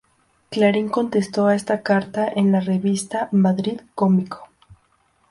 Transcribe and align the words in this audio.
Clarín 0.49 0.89
contestó 0.89 1.45
a 1.45 1.53
esta 1.53 1.83
carta 1.83 2.27
en 2.27 2.51
la 2.51 2.59
revista 2.59 3.29
"Madrid 3.31 3.81
Cómico". 3.93 4.49